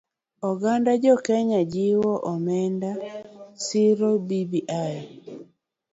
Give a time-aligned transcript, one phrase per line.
[0.49, 2.01] Oganda jokenya ojiw
[2.31, 2.81] omed
[3.65, 4.61] siro bbi.